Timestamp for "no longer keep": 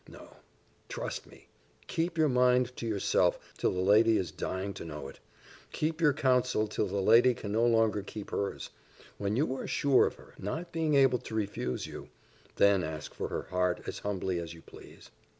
7.51-8.31